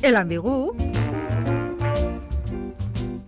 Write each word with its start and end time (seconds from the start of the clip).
El 0.00 0.14
ambigú. 0.14 0.76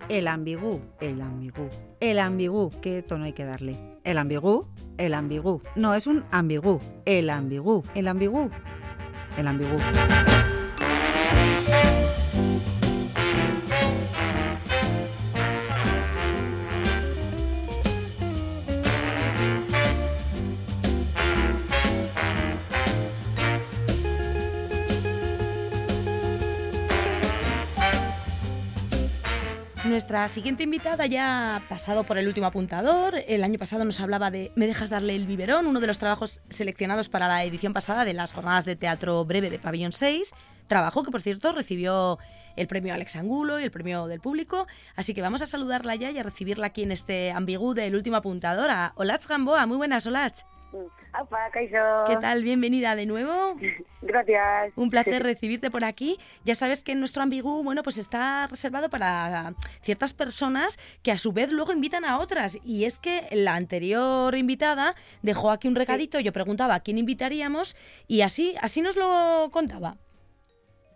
El 0.07 0.27
ambigú, 0.27 0.81
el 0.99 1.21
ambigú, 1.21 1.69
el 1.99 2.19
ambigú. 2.19 2.71
¿Qué 2.81 3.01
tono 3.01 3.25
hay 3.25 3.33
que 3.33 3.43
darle? 3.43 3.77
El 4.03 4.17
ambigú, 4.17 4.67
el 4.97 5.13
ambigú. 5.13 5.61
No, 5.75 5.93
es 5.95 6.07
un 6.07 6.23
ambigú. 6.31 6.79
El 7.05 7.29
ambigú, 7.29 7.83
el 7.93 8.07
ambigú, 8.07 8.49
el 9.37 9.47
ambigú. 9.47 9.77
Nuestra 30.11 30.27
siguiente 30.27 30.63
invitada 30.63 31.05
ya 31.05 31.55
ha 31.55 31.59
pasado 31.69 32.03
por 32.03 32.17
el 32.17 32.27
último 32.27 32.45
apuntador. 32.45 33.23
El 33.29 33.45
año 33.45 33.57
pasado 33.57 33.85
nos 33.85 34.01
hablaba 34.01 34.29
de 34.29 34.51
Me 34.57 34.67
dejas 34.67 34.89
darle 34.89 35.15
el 35.15 35.25
biberón, 35.25 35.67
uno 35.67 35.79
de 35.79 35.87
los 35.87 35.99
trabajos 35.99 36.41
seleccionados 36.49 37.07
para 37.07 37.29
la 37.29 37.45
edición 37.45 37.71
pasada 37.71 38.03
de 38.03 38.13
las 38.13 38.33
jornadas 38.33 38.65
de 38.65 38.75
teatro 38.75 39.23
breve 39.23 39.49
de 39.49 39.57
Pabellón 39.57 39.93
6. 39.93 40.31
Trabajo 40.67 41.03
que, 41.03 41.11
por 41.11 41.21
cierto, 41.21 41.53
recibió 41.53 42.19
el 42.57 42.67
premio 42.67 42.93
Alex 42.93 43.15
Angulo 43.15 43.57
y 43.61 43.63
el 43.63 43.71
premio 43.71 44.07
del 44.07 44.19
público. 44.19 44.67
Así 44.97 45.13
que 45.13 45.21
vamos 45.21 45.41
a 45.43 45.45
saludarla 45.45 45.95
ya 45.95 46.11
y 46.11 46.19
a 46.19 46.23
recibirla 46.23 46.67
aquí 46.67 46.83
en 46.83 46.91
este 46.91 47.31
ambigú 47.31 47.73
del 47.73 47.95
último 47.95 48.17
apuntador. 48.17 48.69
A 48.69 48.93
Gamboa. 49.29 49.65
Muy 49.65 49.77
buenas, 49.77 50.05
Olach. 50.07 50.41
¿Qué 52.07 52.17
tal? 52.17 52.43
Bienvenida 52.43 52.95
de 52.95 53.05
nuevo. 53.05 53.55
Gracias. 54.01 54.73
Un 54.75 54.89
placer 54.89 55.21
recibirte 55.21 55.69
por 55.69 55.83
aquí. 55.83 56.17
Ya 56.45 56.55
sabes 56.55 56.83
que 56.83 56.95
nuestro 56.95 57.21
ambigú, 57.21 57.63
bueno, 57.63 57.83
pues 57.83 57.97
está 57.97 58.47
reservado 58.47 58.89
para 58.89 59.53
ciertas 59.81 60.13
personas 60.13 60.79
que 61.03 61.11
a 61.11 61.17
su 61.17 61.33
vez 61.33 61.51
luego 61.51 61.73
invitan 61.73 62.05
a 62.05 62.17
otras. 62.17 62.57
Y 62.63 62.85
es 62.85 62.99
que 62.99 63.27
la 63.31 63.55
anterior 63.55 64.35
invitada 64.35 64.95
dejó 65.21 65.51
aquí 65.51 65.67
un 65.67 65.75
recadito, 65.75 66.19
yo 66.19 66.33
preguntaba 66.33 66.75
a 66.75 66.79
quién 66.79 66.97
invitaríamos 66.97 67.75
y 68.07 68.21
así, 68.21 68.55
así 68.61 68.81
nos 68.81 68.95
lo 68.95 69.49
contaba. 69.51 69.97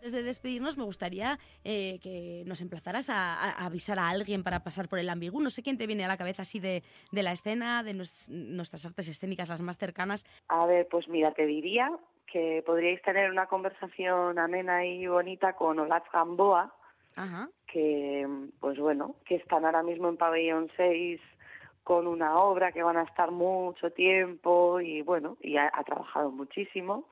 Antes 0.05 0.21
de 0.21 0.27
despedirnos, 0.27 0.77
me 0.77 0.83
gustaría 0.83 1.39
eh, 1.63 1.97
que 1.99 2.43
nos 2.45 2.61
emplazaras 2.61 3.09
a, 3.09 3.65
avisar 3.65 3.97
a 3.97 4.07
alguien 4.07 4.43
para 4.43 4.59
pasar 4.59 4.87
por 4.87 4.99
el 4.99 5.09
ambigú. 5.09 5.41
No 5.41 5.49
sé 5.49 5.63
quién 5.63 5.79
te 5.79 5.87
viene 5.87 6.05
a 6.05 6.07
la 6.07 6.15
cabeza 6.15 6.43
así 6.43 6.59
de, 6.59 6.83
la 7.11 7.31
escena, 7.31 7.81
de 7.81 7.95
nuestras 7.95 8.85
artes 8.85 9.09
escénicas, 9.09 9.49
las 9.49 9.61
más 9.61 9.79
cercanas. 9.79 10.23
A 10.47 10.67
ver, 10.67 10.87
pues 10.91 11.07
mira, 11.07 11.31
te 11.31 11.47
diría 11.47 11.89
que 12.31 12.61
podríais 12.63 13.01
tener 13.01 13.31
una 13.31 13.47
conversación 13.47 14.37
amena 14.37 14.85
y 14.85 15.07
bonita 15.07 15.53
con 15.53 15.79
Olaf 15.79 16.03
Gamboa, 16.13 16.71
que, 17.65 18.27
pues 18.59 18.77
bueno, 18.77 19.15
que 19.25 19.37
están 19.37 19.65
ahora 19.65 19.81
mismo 19.81 20.07
en 20.07 20.17
Pabellón 20.17 20.69
6 20.77 21.19
con 21.83 22.05
una 22.05 22.35
obra 22.35 22.71
que 22.71 22.83
van 22.83 22.97
a 22.97 23.05
estar 23.05 23.31
mucho 23.31 23.89
tiempo 23.89 24.79
y 24.79 25.01
bueno, 25.01 25.37
y 25.41 25.57
ha, 25.57 25.71
trabajado 25.83 26.29
muchísimo 26.29 27.09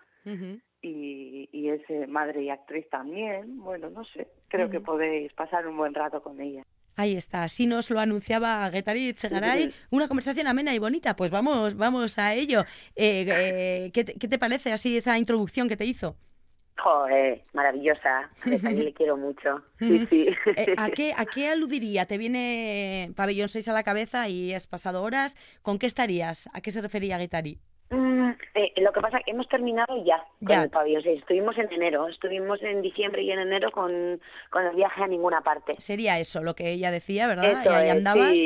y, 0.84 1.50
y 1.52 1.70
es 1.70 1.82
eh, 1.90 2.06
madre 2.08 2.44
y 2.44 2.50
actriz 2.50 2.88
también. 2.90 3.58
Bueno, 3.60 3.90
no 3.90 4.04
sé, 4.04 4.28
creo 4.50 4.70
que 4.70 4.82
podéis 4.82 5.34
pasar 5.34 5.66
un 5.66 5.78
buen 5.78 5.94
rato 5.94 6.22
con 6.22 6.40
ella. 6.40 6.64
Ahí 6.96 7.16
está, 7.16 7.44
así 7.44 7.66
nos 7.66 7.90
lo 7.90 8.00
anunciaba 8.00 8.70
Getari 8.70 9.14
Chegaray, 9.16 9.74
una 9.90 10.08
conversación 10.08 10.46
amena 10.46 10.76
y 10.76 10.80
bonita, 10.80 11.16
pues 11.16 11.32
vamos, 11.32 11.76
vamos 11.76 12.20
a 12.20 12.36
ello. 12.36 12.66
Eh, 12.96 13.26
eh, 13.28 13.92
¿qué, 13.92 14.04
te, 14.04 14.38
parece 14.38 14.72
así 14.72 14.96
esa 14.96 15.18
introducción 15.18 15.68
que 15.68 15.78
te 15.78 15.86
hizo? 15.86 16.16
Joder, 16.78 17.44
maravillosa, 17.54 18.30
a 18.44 18.72
le 18.72 18.94
quiero 18.94 19.18
mucho. 19.18 19.64
Sí, 19.80 20.06
sí. 20.08 20.28
¿a, 20.78 20.90
qué, 20.96 21.14
¿A 21.16 21.26
qué 21.26 21.50
aludiría? 21.50 22.06
¿Te 22.06 22.20
viene 22.20 23.12
Pabellón 23.16 23.50
6 23.50 23.70
a 23.70 23.74
la 23.74 23.84
cabeza 23.84 24.28
y 24.28 24.54
has 24.54 24.68
pasado 24.68 25.02
horas? 25.02 25.36
¿Con 25.64 25.80
qué 25.80 25.88
estarías? 25.88 26.48
¿A 26.54 26.62
qué 26.62 26.70
se 26.70 26.82
refería 26.82 27.18
Getari? 27.18 27.58
Mm, 27.94 28.32
eh, 28.56 28.74
lo 28.78 28.92
que 28.92 29.02
pasa 29.02 29.20
es 29.20 29.26
que 29.26 29.32
hemos 29.32 29.48
terminado 29.48 30.04
ya, 30.04 30.26
con 30.46 30.58
el 30.58 30.70
pabellón. 30.70 31.04
estuvimos 31.06 31.56
en 31.60 31.72
enero, 31.72 32.08
estuvimos 32.08 32.62
en 32.64 32.82
diciembre 32.82 33.22
y 33.22 33.32
en 33.32 33.40
enero 33.40 33.72
con, 33.72 34.20
con 34.50 34.66
el 34.66 34.76
viaje 34.76 35.04
a 35.04 35.08
ninguna 35.08 35.42
parte. 35.42 35.76
Sería 35.78 36.18
eso 36.18 36.42
lo 36.42 36.56
que 36.56 36.72
ella 36.72 36.90
decía, 36.90 37.28
¿verdad? 37.28 37.62
y 37.64 37.68
ahí 37.68 37.90
andabas. 37.90 38.38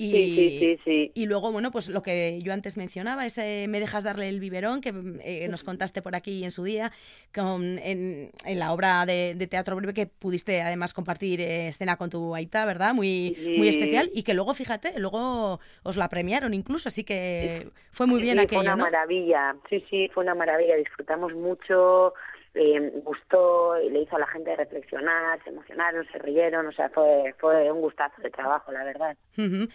Y, 0.00 0.12
sí, 0.12 0.58
sí, 0.60 0.80
sí, 0.84 1.12
y 1.12 1.26
luego, 1.26 1.50
bueno, 1.50 1.72
pues 1.72 1.88
lo 1.88 2.02
que 2.02 2.40
yo 2.40 2.52
antes 2.52 2.76
mencionaba, 2.76 3.26
ese 3.26 3.66
Me 3.68 3.80
dejas 3.80 4.04
darle 4.04 4.28
el 4.28 4.38
biberón, 4.38 4.80
que 4.80 4.94
eh, 5.24 5.48
nos 5.48 5.64
contaste 5.64 6.02
por 6.02 6.14
aquí 6.14 6.44
en 6.44 6.52
su 6.52 6.62
día, 6.62 6.92
con, 7.34 7.80
en, 7.80 8.30
en 8.44 8.58
la 8.60 8.72
obra 8.72 9.04
de, 9.06 9.34
teatro 9.50 9.74
breve 9.74 9.94
que 9.94 10.06
pudiste 10.06 10.62
además 10.62 10.94
compartir 10.94 11.40
eh, 11.40 11.68
escena 11.68 11.96
con 11.96 12.10
tu 12.10 12.36
Aita, 12.36 12.64
¿verdad? 12.64 12.94
Muy, 12.94 13.36
muy 13.58 13.66
especial. 13.66 14.08
Y 14.14 14.22
que 14.22 14.34
luego, 14.34 14.54
fíjate, 14.54 14.98
luego 15.00 15.58
os 15.82 15.96
la 15.96 16.08
premiaron 16.08 16.54
incluso, 16.54 16.88
así 16.88 17.02
que 17.02 17.68
fue 17.90 18.06
muy 18.06 18.20
bien 18.20 18.38
aquello, 18.38 18.62
Fue 18.62 18.72
una 18.72 18.76
maravilla, 18.76 19.56
sí, 19.68 19.84
sí, 19.90 20.08
fue 20.14 20.22
una 20.22 20.36
maravilla. 20.36 20.76
Disfrutamos 20.76 21.34
mucho, 21.34 22.14
eh, 22.54 22.92
gustó, 23.04 23.76
le 23.76 24.02
hizo 24.02 24.16
a 24.16 24.18
la 24.18 24.26
gente 24.26 24.54
reflexionar, 24.56 25.42
se 25.44 25.50
emocionaron, 25.50 26.06
se 26.10 26.18
rieron, 26.18 26.66
o 26.66 26.72
sea, 26.72 26.88
fue, 26.88 27.34
fue 27.38 27.70
un 27.70 27.80
gustazo 27.80 28.20
de 28.22 28.30
trabajo, 28.30 28.72
la 28.72 28.84
verdad. 28.84 29.16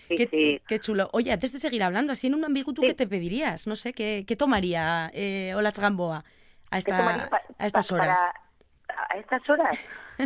qué, 0.08 0.80
chulo. 0.80 1.10
Oye, 1.14 1.32
antes 1.32 1.54
de 1.54 1.60
seguir 1.60 1.84
hablando, 1.84 2.12
así 2.12 2.28
en 2.28 2.36
un 2.36 2.46
ambiguo, 2.46 2.74
¿tú 2.74 2.82
qué 2.82 2.94
te 2.94 3.08
pedirías? 3.08 3.68
No 3.68 3.76
sé, 3.76 3.94
¿qué, 3.94 4.26
qué 4.28 4.36
tomaría 4.36 5.10
eh, 5.14 5.54
Olach 5.56 5.80
Gamboa 5.80 6.24
a, 6.72 6.78
esta, 6.78 7.30
a 7.58 7.66
estas 7.66 7.92
horas? 7.92 8.20
a 9.10 9.18
estas 9.18 9.48
horas, 9.50 9.78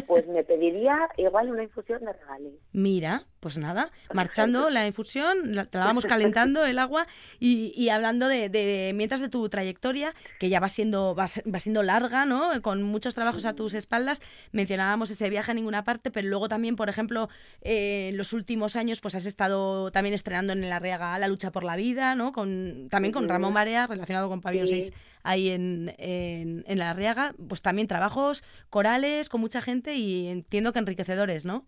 pues 0.08 0.28
me 0.28 0.44
pediría 0.44 1.10
igual 1.18 1.50
una 1.50 1.64
infusión 1.64 2.04
de 2.04 2.14
regalí. 2.14 2.60
Mira, 2.72 3.26
pues 3.40 3.58
nada, 3.58 3.90
marchando 4.14 4.70
la 4.70 4.88
infusión, 4.88 5.56
la, 5.56 5.68
la 5.72 5.86
vamos 5.86 6.06
calentando 6.06 6.66
el 6.66 6.80
agua 6.80 7.08
y, 7.40 7.90
hablando 7.90 8.28
de, 8.28 8.92
mientras 8.96 9.22
de 9.22 9.30
tu 9.30 9.48
trayectoria, 9.50 10.14
que 10.40 10.50
ya 10.50 10.60
va 10.60 10.70
siendo, 10.70 11.16
va, 11.16 11.28
siendo 11.28 11.84
larga, 11.84 12.26
¿no? 12.26 12.62
Con 12.62 12.84
muchos 12.84 13.16
trabajos 13.16 13.46
a 13.46 13.54
tus 13.54 13.74
espaldas, 13.74 14.22
mencionábamos 14.52 15.12
ese 15.12 15.30
viaje 15.30 15.52
a 15.52 15.54
ninguna 15.54 15.84
parte, 15.84 16.12
pero 16.12 16.28
luego 16.28 16.50
también, 16.50 16.76
por 16.76 16.90
ejemplo, 16.90 17.30
eh, 17.62 18.10
en 18.10 18.18
los 18.18 18.34
últimos 18.34 18.76
años, 18.76 19.02
pues 19.02 19.16
has 19.16 19.26
estado 19.26 19.92
también 19.92 20.14
estrenando 20.14 20.54
en 20.54 20.68
La 20.68 20.80
Riaga 20.80 21.18
La 21.20 21.28
lucha 21.28 21.52
por 21.52 21.64
la 21.64 21.76
vida, 21.76 22.16
¿no? 22.16 22.32
Con, 22.32 22.88
también 22.90 23.14
con 23.14 23.30
Ramón 23.30 23.54
Marea, 23.54 23.88
relacionado 23.88 24.30
con 24.30 24.42
Pabellón 24.42 24.68
6 24.68 24.92
ahí 25.28 25.50
en, 25.50 25.94
en, 25.98 26.64
en 26.68 26.80
La 26.80 26.94
Riaga, 26.94 27.34
pues 27.50 27.62
también 27.62 27.88
trabajos 27.88 28.44
corales 28.70 29.28
con 29.30 29.42
mucha 29.42 29.62
gente 29.62 29.94
y 29.94 30.28
entiendo 30.30 30.72
que 30.72 30.80
enriquecedores, 30.80 31.46
¿no? 31.46 31.66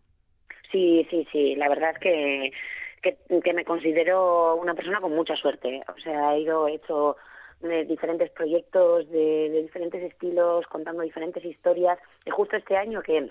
Sí, 0.72 1.06
sí, 1.10 1.28
sí. 1.32 1.56
La 1.56 1.68
verdad 1.68 1.92
es 1.92 2.00
que, 2.00 2.52
que, 3.02 3.54
me 3.54 3.66
considero 3.66 4.56
una 4.56 4.76
persona 4.76 5.02
con 5.02 5.14
mucha 5.14 5.36
suerte. 5.36 5.82
O 5.94 6.00
sea, 6.00 6.36
he 6.36 6.42
ido, 6.42 6.68
he 6.68 6.76
hecho 6.76 7.18
eh, 7.64 7.86
diferentes 7.86 8.30
proyectos 8.32 9.10
de, 9.10 9.62
diferentes 9.64 10.04
estilos, 10.04 10.66
contando 10.68 11.04
diferentes 11.04 11.44
historias. 11.44 12.00
Y 12.26 12.30
justo 12.30 12.56
este 12.56 12.78
año 12.78 13.02
que 13.02 13.30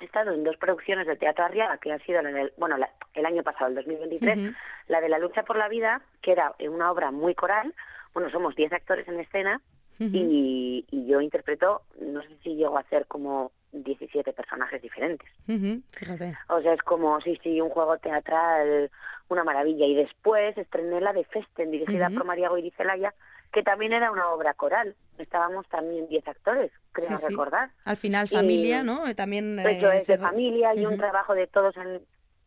he 0.00 0.04
estado 0.04 0.32
en 0.32 0.44
dos 0.44 0.56
producciones 0.56 1.06
de 1.06 1.16
Teatro 1.16 1.44
Arriaga, 1.44 1.78
que 1.78 1.92
ha 1.92 1.98
sido 2.00 2.20
el, 2.20 2.52
bueno, 2.56 2.76
el 3.14 3.26
año 3.26 3.42
pasado, 3.42 3.68
el 3.68 3.76
2023, 3.76 4.54
la 4.88 5.00
de 5.00 5.08
La 5.08 5.18
lucha 5.18 5.42
por 5.42 5.56
la 5.56 5.68
vida, 5.68 6.02
que 6.22 6.32
era 6.32 6.54
una 6.60 6.90
obra 6.90 7.10
muy 7.10 7.34
coral. 7.34 7.74
Bueno, 8.12 8.30
somos 8.30 8.54
10 8.54 8.72
actores 8.72 9.06
en 9.08 9.20
escena 9.20 9.60
y, 9.98 10.84
y, 10.90 11.06
yo 11.06 11.20
interpreto, 11.20 11.82
no 12.00 12.22
sé 12.22 12.28
si 12.42 12.54
llego 12.54 12.76
a 12.76 12.80
hacer 12.80 13.06
como 13.06 13.50
17 13.72 14.32
personajes 14.32 14.80
diferentes. 14.80 15.28
Fíjate. 15.46 16.36
O 16.48 16.60
sea, 16.60 16.72
es 16.74 16.82
como, 16.82 17.20
sí, 17.20 17.38
sí, 17.42 17.60
un 17.60 17.70
juego 17.70 17.98
teatral, 17.98 18.90
una 19.28 19.44
maravilla. 19.44 19.86
Y 19.86 19.94
después 19.94 20.56
estrené 20.56 21.00
la 21.00 21.12
de 21.12 21.24
Festen, 21.24 21.70
dirigida 21.70 22.10
por 22.10 22.24
María 22.24 22.48
Goirizelaya, 22.48 23.14
que 23.52 23.62
también 23.62 23.92
era 23.92 24.10
una 24.10 24.28
obra 24.30 24.54
coral. 24.54 24.94
Estábamos 25.18 25.66
también 25.68 26.08
10 26.08 26.28
actores, 26.28 26.72
creo 26.92 27.16
recordar. 27.28 27.70
Al 27.84 27.96
final, 27.96 28.28
familia, 28.28 28.82
¿no? 28.82 29.14
También. 29.14 29.58
Hecho 29.58 29.90
eh, 29.90 29.98
es 29.98 30.06
de 30.06 30.18
familia 30.18 30.74
y 30.74 30.84
un 30.86 30.96
trabajo 30.98 31.34
de 31.34 31.46
todos 31.46 31.76
en, 31.76 32.02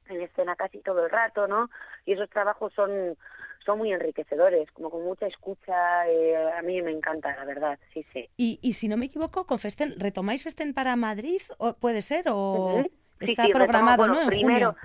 en 0.10 0.22
escena 0.22 0.56
casi 0.56 0.80
todo 0.80 1.06
el 1.06 1.10
rato, 1.10 1.48
¿no? 1.48 1.69
Y 2.06 2.13
esos 2.13 2.30
trabajos 2.30 2.74
son 2.74 3.18
son 3.65 3.77
muy 3.77 3.91
enriquecedores, 3.91 4.71
como 4.71 4.89
con 4.89 5.03
mucha 5.03 5.27
escucha. 5.27 6.07
Eh, 6.07 6.35
a 6.57 6.61
mí 6.61 6.81
me 6.81 6.91
encanta, 6.91 7.35
la 7.35 7.45
verdad, 7.45 7.79
sí, 7.94 8.06
sí. 8.13 8.29
Y, 8.38 8.59
y 8.61 8.73
si 8.73 8.88
no 8.88 8.97
me 8.97 9.07
equivoco, 9.07 9.45
con 9.45 9.59
Festen, 9.59 10.00
¿retomáis 10.00 10.44
Festen 10.44 10.73
para 10.73 10.95
Madrid? 10.95 11.41
¿O 11.57 11.73
¿Puede 11.73 12.01
ser? 12.01 12.25
¿O 12.29 12.83
está 13.19 13.47
programado, 13.50 14.07
¿no? 14.07 14.27
primero, 14.27 14.75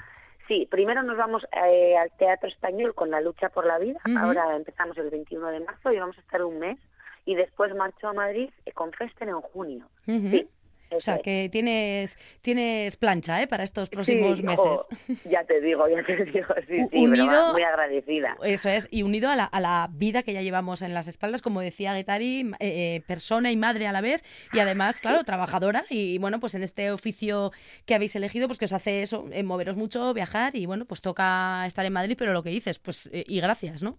Sí, 0.49 0.69
primero 0.71 1.03
nos 1.03 1.17
vamos 1.17 1.43
eh, 1.67 1.97
al 1.97 2.11
Teatro 2.19 2.49
Español 2.49 2.95
con 2.95 3.11
la 3.11 3.21
lucha 3.21 3.49
por 3.49 3.65
la 3.65 3.79
vida. 3.79 3.99
Ahora 4.19 4.55
empezamos 4.57 4.97
el 4.99 5.09
21 5.11 5.47
de 5.49 5.61
marzo 5.61 5.91
y 5.91 5.99
vamos 5.99 6.19
a 6.19 6.21
estar 6.21 6.43
un 6.43 6.59
mes. 6.59 6.79
Y 7.25 7.35
después 7.35 7.75
marcho 7.75 8.09
a 8.09 8.13
Madrid 8.13 8.51
eh, 8.67 8.73
con 8.73 8.93
Festen 8.93 9.31
en 9.31 9.41
junio. 9.41 9.89
Sí. 10.05 10.47
O 10.97 11.01
sea, 11.01 11.19
que 11.19 11.49
tienes, 11.51 12.17
tienes 12.41 12.97
plancha 12.97 13.43
¿eh? 13.43 13.47
para 13.47 13.65
estos 13.65 13.89
próximos 13.89 14.43
meses. 14.43 14.81
ya 15.25 15.45
te 15.45 15.61
digo, 15.61 15.89
ya 15.89 16.03
te 16.05 16.25
digo, 16.25 16.55
sí, 16.69 16.79
sí, 16.91 16.99
unido, 16.99 17.53
muy 17.53 17.63
agradecida. 17.63 18.37
Eso 18.43 18.69
es, 18.69 18.89
y 18.91 19.03
unido 19.03 19.31
a 19.31 19.37
la, 19.37 19.45
a 19.45 19.61
la, 19.61 19.89
vida 19.93 20.23
que 20.23 20.33
ya 20.33 20.43
llevamos 20.43 20.83
en 20.83 20.95
las 20.95 21.09
espaldas, 21.09 21.43
como 21.43 21.61
decía 21.61 21.95
Guetari, 21.95 22.53
eh, 22.61 23.03
persona 23.07 23.51
y 23.51 23.57
madre 23.57 23.87
a 23.87 23.93
la 23.93 24.01
vez, 24.01 24.23
y 24.53 24.59
además, 24.59 25.01
claro, 25.01 25.23
trabajadora, 25.25 25.85
y 25.91 26.19
bueno, 26.19 26.41
pues 26.41 26.55
en 26.55 26.63
este 26.63 26.91
oficio 26.91 27.53
que 27.87 27.95
habéis 27.95 28.17
elegido, 28.17 28.47
pues 28.47 28.59
que 28.59 28.65
os 28.65 28.73
hace 28.73 29.03
eso, 29.03 29.27
eh, 29.33 29.43
moveros 29.43 29.77
mucho, 29.77 30.13
viajar, 30.15 30.57
y 30.57 30.67
bueno, 30.67 30.85
pues 30.85 31.01
toca 31.01 31.65
estar 31.67 31.85
en 31.85 31.93
Madrid, 31.93 32.17
pero 32.19 32.33
lo 32.33 32.43
que 32.43 32.51
dices, 32.51 32.79
pues, 32.79 33.09
eh, 33.13 33.25
y 33.27 33.41
gracias, 33.41 33.83
¿no? 33.83 33.99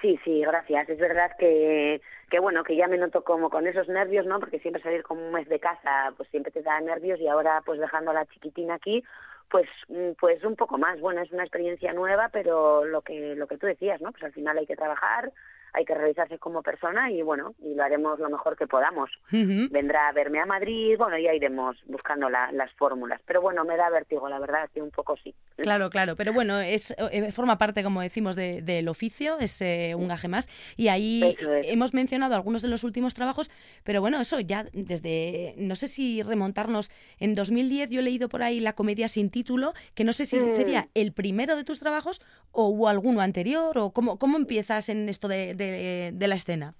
Sí, 0.00 0.18
sí, 0.24 0.40
gracias. 0.40 0.88
Es 0.88 0.98
verdad 0.98 1.30
que, 1.38 2.00
que 2.30 2.38
bueno, 2.40 2.64
que 2.64 2.74
ya 2.76 2.88
me 2.88 2.96
noto 2.96 3.22
como 3.22 3.50
con 3.50 3.66
esos 3.66 3.86
nervios, 3.88 4.24
¿no? 4.26 4.40
Porque 4.40 4.58
siempre 4.58 4.82
salir 4.82 5.02
como 5.02 5.26
un 5.26 5.32
mes 5.32 5.46
de 5.48 5.60
casa, 5.60 6.12
pues 6.16 6.28
siempre 6.30 6.50
te 6.52 6.62
da 6.62 6.80
nervios 6.80 7.20
y 7.20 7.28
ahora 7.28 7.62
pues 7.66 7.78
dejando 7.78 8.10
a 8.10 8.14
la 8.14 8.26
chiquitina 8.26 8.74
aquí, 8.74 9.04
pues 9.50 9.68
mm, 9.88 10.12
pues 10.18 10.42
un 10.42 10.56
poco 10.56 10.78
más. 10.78 11.00
Bueno, 11.00 11.20
es 11.20 11.30
una 11.32 11.42
experiencia 11.42 11.92
nueva, 11.92 12.30
pero 12.32 12.84
lo 12.86 13.02
que 13.02 13.34
lo 13.36 13.46
que 13.46 13.58
tú 13.58 13.66
decías, 13.66 14.00
¿no? 14.00 14.10
Pues 14.12 14.24
al 14.24 14.32
final 14.32 14.56
hay 14.56 14.66
que 14.66 14.76
trabajar, 14.76 15.32
hay 15.74 15.84
que 15.84 15.94
realizarse 15.94 16.38
como 16.38 16.62
persona 16.62 17.10
y 17.10 17.22
bueno, 17.22 17.54
y 17.62 17.74
lo 17.74 17.82
haremos 17.82 18.18
lo 18.18 18.30
mejor 18.30 18.56
que 18.56 18.66
podamos. 18.66 19.10
Vendrá 19.30 20.08
a 20.08 20.12
verme 20.12 20.40
a 20.40 20.46
Madrid, 20.46 20.96
bueno, 20.96 21.18
ya 21.18 21.34
iremos 21.34 21.76
buscando 21.86 22.28
las 22.30 22.72
fórmulas. 22.78 23.20
Pero 23.26 23.42
bueno, 23.42 23.64
me 23.64 23.76
da 23.76 23.90
vértigo, 23.90 24.28
la 24.28 24.38
verdad, 24.38 24.68
que 24.72 24.80
un 24.80 24.90
poco 24.90 25.16
sí. 25.22 25.34
Claro, 25.56 25.90
claro, 25.90 26.16
pero 26.16 26.32
bueno, 26.32 26.58
es 26.58 26.94
eh, 26.96 27.30
forma 27.32 27.58
parte, 27.58 27.82
como 27.82 28.00
decimos, 28.00 28.36
del 28.36 28.88
oficio, 28.88 29.38
es 29.38 29.60
eh, 29.62 29.94
un 29.96 30.08
gaje 30.08 30.28
más. 30.28 30.48
Y 30.76 30.88
ahí 30.88 31.36
hemos 31.64 31.94
mencionado 31.94 32.34
algunos 32.34 32.62
de 32.62 32.68
los 32.68 32.84
últimos 32.84 33.14
trabajos, 33.14 33.50
pero 33.82 34.00
bueno, 34.00 34.20
eso 34.20 34.40
ya 34.40 34.66
desde, 34.72 35.54
no 35.58 35.74
sé 35.74 35.88
si 35.88 36.22
remontarnos, 36.22 36.90
en 37.18 37.34
2010 37.34 37.90
yo 37.90 38.00
he 38.00 38.02
leído 38.02 38.28
por 38.28 38.42
ahí 38.42 38.60
la 38.60 38.74
comedia 38.74 39.08
sin 39.08 39.30
título, 39.30 39.74
que 39.94 40.04
no 40.04 40.12
sé 40.12 40.24
si 40.24 40.38
mm. 40.38 40.50
sería 40.50 40.88
el 40.94 41.12
primero 41.12 41.56
de 41.56 41.64
tus 41.64 41.80
trabajos 41.80 42.20
o 42.52 42.88
alguno 42.88 43.20
anterior, 43.20 43.76
o 43.78 43.90
cómo, 43.90 44.18
cómo 44.18 44.36
empiezas 44.36 44.88
en 44.88 45.08
esto 45.08 45.26
de 45.26 45.44
de, 45.52 45.63
la 46.12 46.34
escena? 46.34 46.74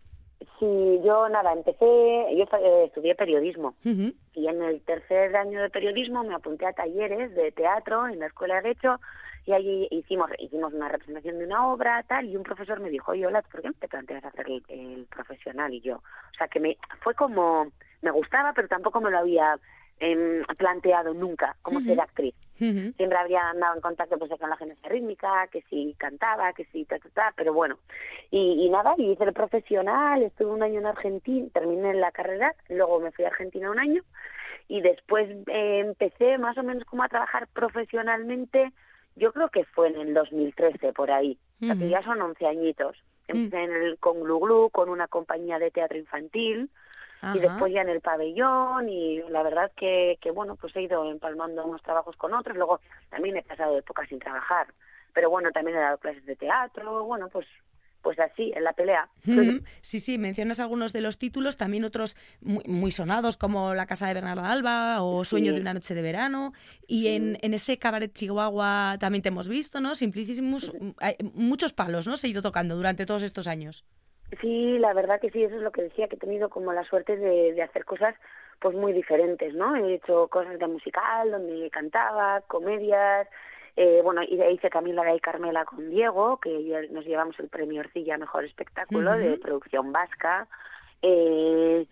Sí, 0.59 1.01
yo 1.05 1.29
nada, 1.29 1.53
empecé, 1.53 1.85
yo 1.85 2.45
eh, 2.59 2.85
estudié 2.87 3.15
periodismo 3.15 3.75
y 3.83 4.47
en 4.47 4.63
el 4.63 4.81
tercer 4.83 5.35
año 5.37 5.61
de 5.61 5.71
periodismo 5.71 6.23
me 6.23 6.35
apunté 6.35 6.67
a 6.67 6.73
talleres 6.73 7.35
de 7.35 7.51
teatro 7.53 8.07
en 8.07 8.21
la 8.21 8.27
escuela 8.27 8.57
de 8.57 8.63
Derecho 8.63 9.01
y 9.47 9.53
allí 9.53 9.89
hicimos 9.91 10.31
hicimos 10.39 10.73
una 10.73 10.89
representación 10.89 11.39
de 11.39 11.47
una 11.47 11.69
obra 11.69 12.03
tal 12.05 12.27
y 12.27 12.37
un 12.37 12.43
profesor 12.45 12.81
me 12.81 12.91
dijo, 12.91 13.13
oye, 13.13 13.27
hola, 13.27 13.43
¿por 13.43 13.63
qué 13.63 13.69
no 13.69 13.75
te 13.75 13.89
planteas 13.89 14.25
hacer 14.25 14.47
el, 14.69 15.07
profesional? 15.07 15.75
Y 15.75 15.81
yo, 15.81 15.97
o 15.97 16.37
sea, 16.39 16.49
que 16.49 16.61
me 16.61 16.79
fue 17.01 17.15
como, 17.15 17.71
me 18.03 18.11
gustaba, 18.11 18.53
pero 18.53 18.69
tampoco 18.69 19.01
me 19.01 19.11
lo 19.11 19.19
había 19.19 19.59
em, 20.01 20.45
planteado 20.57 21.15
nunca 21.15 21.57
como 21.63 21.81
ser 21.81 22.01
actriz. 22.01 22.35
Siempre 22.57 23.19
habría 23.19 23.51
andado 23.51 23.75
en 23.75 23.81
contacto 23.81 24.17
pues 24.17 24.31
con 24.39 24.49
la 24.49 24.57
genesia 24.57 24.89
rítmica, 24.89 25.49
que 25.49 25.63
si 25.63 25.95
cantaba, 25.99 26.53
que 26.53 26.65
si 26.67 26.85
ta, 26.85 26.99
ta, 26.99 27.09
ta, 27.11 27.33
pero 27.37 27.53
bueno. 27.53 27.79
Y, 28.31 28.65
y 28.65 28.71
nada, 28.71 28.95
y 28.97 29.11
hice 29.11 29.25
el 29.25 29.33
profesional, 29.33 30.23
estuve 30.23 30.53
un 30.53 30.63
año 30.63 30.79
en 30.79 30.87
Argentina, 30.87 31.49
terminé 31.53 31.93
la 31.95 32.13
carrera, 32.13 32.55
luego 32.69 33.01
me 33.01 33.11
fui 33.11 33.25
a 33.25 33.29
Argentina 33.29 33.71
un 33.71 33.81
año 33.81 34.03
y 34.69 34.81
después 34.81 35.29
eh, 35.49 35.81
empecé 35.81 36.39
más 36.39 36.57
o 36.59 36.63
menos 36.63 36.85
como 36.85 37.03
a 37.03 37.09
trabajar 37.09 37.49
profesionalmente, 37.49 38.73
yo 39.17 39.33
creo 39.33 39.49
que 39.49 39.65
fue 39.65 39.89
en 39.89 39.97
el 39.97 40.15
2013 40.15 40.93
por 40.93 41.11
ahí, 41.11 41.39
que 41.61 41.89
ya 41.89 42.03
son 42.03 42.21
11 42.21 42.47
añiñitos. 42.47 42.97
Empecé 43.27 43.65
en 43.65 43.73
el, 43.73 43.99
con 43.99 44.21
Glu 44.21 44.71
con 44.71 44.89
una 44.89 45.09
compañía 45.09 45.59
de 45.59 45.71
teatro 45.71 45.97
infantil, 45.97 46.69
y 47.35 47.39
después 47.39 47.73
ya 47.73 47.83
en 47.83 47.89
el 47.89 48.01
pabellón 48.01 48.89
y 48.89 49.23
la 49.31 49.43
verdad 49.43 49.71
que, 49.77 50.19
que 50.21 50.31
bueno 50.31 50.57
pues 50.57 50.75
he 50.77 50.83
ido 50.83 51.11
empalmando 51.11 51.65
unos 51.65 51.83
trabajos 51.83 52.17
con 52.17 52.35
otros 52.35 52.57
luego 52.57 52.81
también 53.11 53.37
he 53.37 53.43
pasado 53.43 53.79
épocas 53.79 54.09
sin 54.09 54.19
trabajar 54.19 54.67
pero 55.13 55.31
bueno 55.31 55.51
también 55.53 55.77
he 55.79 55.81
dado 55.81 55.99
clases 55.99 56.27
de 56.27 56.37
teatro 56.37 57.05
bueno 57.05 57.29
pues 57.29 57.47
pues 58.05 58.19
así, 58.21 58.53
en 58.55 58.65
la 58.65 58.75
pelea. 58.75 59.09
Sí, 59.81 59.99
sí, 59.99 60.19
mencionas 60.19 60.61
algunos 60.61 60.93
de 60.93 61.01
los 61.01 61.19
títulos, 61.19 61.57
también 61.57 61.85
otros 61.85 62.17
muy, 62.43 62.91
sonados 62.91 63.39
como 63.39 63.75
La 63.75 63.87
Casa 63.87 64.07
de 64.07 64.13
Bernarda 64.13 64.53
Alba 64.53 65.03
o 65.03 65.25
Sueño 65.25 65.55
de 65.55 65.61
una 65.63 65.73
noche 65.73 65.95
de 65.95 66.03
verano. 66.03 66.53
Y 66.87 67.09
en, 67.09 67.39
en, 67.41 67.55
ese 67.55 67.79
cabaret 67.79 68.13
Chihuahua 68.13 68.99
también 69.01 69.23
te 69.23 69.31
hemos 69.31 69.49
visto, 69.49 69.81
¿no? 69.81 69.95
Simplísimos, 69.95 70.71
muchos 71.33 71.73
palos, 71.73 72.07
¿no? 72.07 72.19
Se 72.19 72.27
ha 72.27 72.31
ido 72.31 72.43
tocando 72.43 72.77
durante 72.77 73.07
todos 73.07 73.23
estos 73.23 73.49
años. 73.49 73.87
Sí, 74.41 74.79
la 74.79 74.93
verdad 74.93 75.21
que 75.21 75.31
sí, 75.31 75.45
eso 75.45 75.57
es 75.57 75.63
lo 75.63 75.71
que 75.71 75.83
decía, 75.83 76.09
que 76.09 76.17
he 76.17 76.19
tenido 76.19 76.49
como 76.49 76.73
la 76.73 76.85
suerte 76.85 77.17
de, 77.17 77.53
de 77.53 77.63
hacer 77.63 77.85
cosas 77.85 78.15
pues 78.61 78.75
muy 78.75 78.93
diferentes, 78.93 79.55
¿no? 79.55 79.77
He 79.77 79.95
hecho 79.95 80.29
cosas 80.29 80.59
de 80.59 80.67
musical, 80.67 81.31
donde 81.31 81.71
cantaba, 81.71 82.41
comedias, 82.47 83.29
eh, 83.77 84.01
bueno, 84.03 84.23
y 84.23 84.41
hice 84.41 84.71
Camila 84.71 85.15
y 85.15 85.21
Carmela 85.21 85.65
con 85.65 85.91
Diego, 85.91 86.39
que 86.39 86.89
nos 86.91 87.05
llevamos 87.05 87.39
el 87.41 87.49
premio 87.49 87.81
Orcilla 87.81 88.17
Mejor 88.19 88.45
Espectáculo 88.45 89.17
de 89.17 89.37
producción 89.39 89.93
vasca. 89.93 90.47
Eh, 91.03 91.87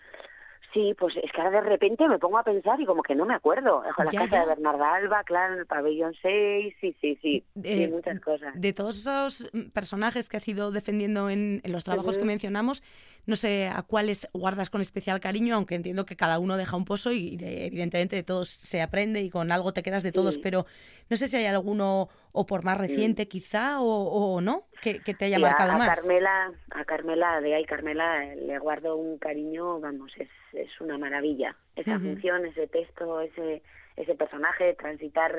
Sí, 0.72 0.94
pues 0.98 1.14
es 1.16 1.30
que 1.32 1.40
ahora 1.40 1.60
de 1.60 1.68
repente 1.68 2.08
me 2.08 2.18
pongo 2.18 2.38
a 2.38 2.44
pensar 2.44 2.80
y 2.80 2.86
como 2.86 3.02
que 3.02 3.14
no 3.14 3.26
me 3.26 3.34
acuerdo. 3.34 3.82
La 3.98 4.10
casa 4.10 4.40
de 4.40 4.46
Bernarda 4.46 4.94
Alba, 4.94 5.22
claro, 5.24 5.54
en 5.54 5.60
el 5.60 5.66
pabellón 5.66 6.14
6, 6.22 6.74
sí, 6.80 6.96
sí, 7.00 7.18
sí, 7.20 7.44
de, 7.54 7.88
muchas 7.88 8.18
cosas. 8.20 8.58
De 8.58 8.72
todos 8.72 8.98
esos 8.98 9.50
personajes 9.74 10.30
que 10.30 10.38
has 10.38 10.48
ido 10.48 10.70
defendiendo 10.70 11.28
en, 11.28 11.60
los 11.64 11.84
trabajos 11.84 12.16
que 12.16 12.24
mencionamos, 12.24 12.82
no 13.26 13.36
sé 13.36 13.68
a 13.68 13.82
cuáles 13.82 14.28
guardas 14.32 14.70
con 14.70 14.80
especial 14.80 15.20
cariño, 15.20 15.56
aunque 15.56 15.74
entiendo 15.74 16.06
que 16.06 16.16
cada 16.16 16.38
uno 16.38 16.56
deja 16.56 16.76
un 16.76 16.86
pozo 16.86 17.12
y 17.12 17.36
evidentemente 17.40 18.16
de 18.16 18.22
todos 18.22 18.48
se 18.48 18.80
aprende 18.80 19.20
y 19.20 19.28
con 19.28 19.52
algo 19.52 19.72
te 19.72 19.82
quedas 19.82 20.02
de 20.02 20.12
todos, 20.12 20.38
pero 20.38 20.64
no 21.10 21.16
sé 21.16 21.28
si 21.28 21.36
hay 21.36 21.44
alguno 21.44 22.08
o 22.32 22.46
por 22.46 22.64
más 22.64 22.78
reciente 22.78 23.28
quizá 23.28 23.80
o, 23.80 24.40
no 24.40 24.64
que, 24.82 25.14
te 25.14 25.24
haya 25.24 25.38
marcado 25.38 25.72
a 25.72 25.78
más. 25.78 26.00
Carmela, 26.00 26.52
a 26.72 26.84
Carmela 26.84 27.40
de 27.40 27.54
ahí 27.54 27.64
Carmela 27.64 28.34
le 28.34 28.58
guardo 28.58 28.96
un 28.96 29.16
cariño, 29.18 29.80
vamos, 29.80 30.12
es, 30.18 30.28
es 30.52 30.80
una 30.80 30.98
maravilla. 30.98 31.56
Esa 31.76 31.98
función, 31.98 32.44
ese 32.44 32.66
texto, 32.66 33.20
ese 33.20 33.62
ese 33.96 34.14
personaje, 34.14 34.74
transitar 34.74 35.32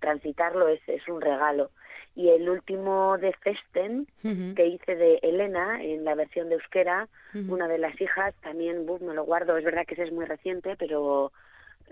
transitarlo 0.00 0.68
es, 0.68 0.80
es 0.86 1.06
un 1.08 1.20
regalo. 1.20 1.70
Y 2.14 2.28
el 2.30 2.48
último 2.48 3.18
de 3.18 3.32
Festen, 3.32 4.06
que 4.22 4.66
hice 4.66 4.96
de 4.96 5.18
Elena, 5.22 5.82
en 5.82 6.04
la 6.04 6.14
versión 6.14 6.48
de 6.48 6.56
Euskera, 6.56 7.08
una 7.48 7.68
de 7.68 7.78
las 7.78 8.00
hijas, 8.00 8.34
también 8.42 8.86
me 9.00 9.14
lo 9.14 9.24
guardo, 9.24 9.56
es 9.56 9.64
verdad 9.64 9.86
que 9.86 9.94
ese 9.94 10.04
es 10.04 10.12
muy 10.12 10.24
reciente, 10.24 10.76
pero 10.76 11.32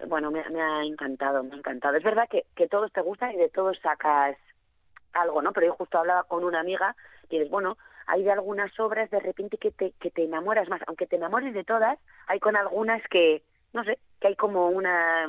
bueno, 0.08 0.30
me, 0.30 0.40
ha 0.40 0.84
encantado, 0.84 1.42
me 1.44 1.54
ha 1.54 1.58
encantado. 1.58 1.96
Es 1.96 2.04
verdad 2.04 2.28
que, 2.28 2.44
que 2.54 2.68
todos 2.68 2.92
te 2.92 3.00
gustan 3.02 3.32
y 3.32 3.36
de 3.36 3.48
todos 3.48 3.78
sacas 3.80 4.36
algo, 5.20 5.42
¿no? 5.42 5.52
Pero 5.52 5.68
yo 5.68 5.74
justo 5.74 5.98
hablaba 5.98 6.24
con 6.24 6.44
una 6.44 6.60
amiga 6.60 6.96
y 7.28 7.38
dices, 7.38 7.50
bueno, 7.50 7.76
hay 8.06 8.22
de 8.22 8.32
algunas 8.32 8.78
obras 8.78 9.10
de 9.10 9.20
repente 9.20 9.58
que 9.58 9.70
te, 9.72 9.92
que 10.00 10.10
te 10.10 10.24
enamoras 10.24 10.68
más, 10.68 10.80
aunque 10.86 11.06
te 11.06 11.16
enamores 11.16 11.52
de 11.54 11.64
todas, 11.64 11.98
hay 12.26 12.38
con 12.40 12.56
algunas 12.56 13.02
que, 13.08 13.42
no 13.72 13.84
sé, 13.84 13.98
que 14.20 14.28
hay 14.28 14.36
como 14.36 14.68
una 14.68 15.28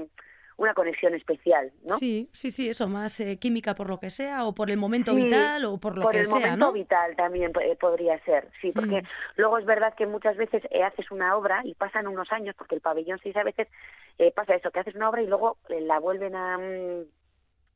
una 0.57 0.73
conexión 0.73 1.13
especial, 1.13 1.71
¿no? 1.85 1.97
Sí, 1.97 2.29
sí, 2.33 2.49
sí, 2.49 2.67
eso, 2.67 2.87
más 2.87 3.19
eh, 3.19 3.37
química 3.37 3.75
por 3.75 3.89
lo 3.89 3.99
que 3.99 4.09
sea, 4.09 4.43
o 4.43 4.55
por 4.55 4.71
el 4.71 4.77
momento 4.77 5.13
vital, 5.13 5.65
o 5.65 5.77
por 5.77 5.97
lo 5.97 6.09
que 6.09 6.25
sea, 6.25 6.33
Por 6.33 6.41
el 6.41 6.49
momento 6.49 6.71
vital 6.73 7.15
también 7.15 7.51
eh, 7.61 7.77
podría 7.79 8.19
ser, 8.25 8.49
sí, 8.59 8.71
porque 8.71 9.03
mm. 9.03 9.05
luego 9.37 9.59
es 9.59 9.65
verdad 9.65 9.93
que 9.93 10.07
muchas 10.07 10.35
veces 10.35 10.63
eh, 10.71 10.83
haces 10.83 11.11
una 11.11 11.37
obra 11.37 11.61
y 11.63 11.75
pasan 11.75 12.07
unos 12.07 12.31
años, 12.31 12.55
porque 12.57 12.73
el 12.73 12.81
pabellón 12.81 13.19
sí 13.19 13.31
a 13.35 13.43
veces 13.43 13.67
pasa 14.33 14.55
eso, 14.55 14.71
que 14.71 14.79
haces 14.79 14.95
una 14.95 15.09
obra 15.09 15.21
y 15.21 15.27
luego 15.27 15.57
la 15.69 15.99
vuelven 15.99 16.35
a... 16.35 16.57
Mm, 16.57 17.05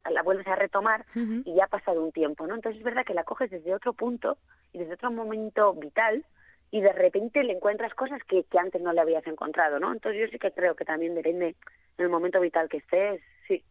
la 0.10 0.24
vuelves 0.24 0.48
a 0.48 0.56
retomar 0.56 1.06
y 1.14 1.54
ya 1.54 1.66
ha 1.66 1.68
pasado 1.68 2.04
un 2.04 2.12
tiempo, 2.12 2.48
¿no? 2.48 2.56
Entonces 2.56 2.80
es 2.80 2.86
verdad 2.86 3.06
que 3.06 3.14
la 3.14 3.24
coges 3.24 3.52
desde 3.52 3.76
otro 3.76 3.94
punto 3.94 4.38
y 4.74 4.80
desde 4.80 4.94
otro 4.94 5.12
momento 5.12 5.74
vital 5.74 6.26
y 6.72 6.80
de 6.80 6.94
repente 6.94 7.44
le 7.44 7.54
encuentras 7.54 7.94
cosas 7.94 8.22
que, 8.24 8.46
que 8.46 8.58
antes 8.58 8.82
no 8.82 8.94
le 8.94 9.02
habías 9.02 9.28
encontrado, 9.28 9.80
¿no? 9.80 9.92
Entonces 9.92 10.22
yo 10.22 10.28
sí 10.32 10.40
que 10.40 10.52
creo 10.52 10.74
que 10.76 10.86
también 10.86 11.14
depende 11.14 11.56
en 11.98 12.06
el 12.06 12.10
momento 12.10 12.40
vital 12.40 12.70
que 12.70 12.78
estés, 12.78 13.22
sí. 13.46 13.62